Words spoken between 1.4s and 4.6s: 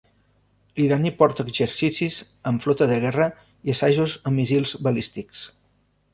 exercicis amb flota de guerra i assajos amb